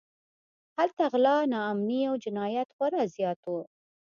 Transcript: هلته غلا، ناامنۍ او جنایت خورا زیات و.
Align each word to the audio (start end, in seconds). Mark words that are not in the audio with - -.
هلته 0.77 1.03
غلا، 1.11 1.37
ناامنۍ 1.53 2.01
او 2.09 2.15
جنایت 2.23 2.69
خورا 2.75 3.03
زیات 3.15 3.41
و. 3.47 3.53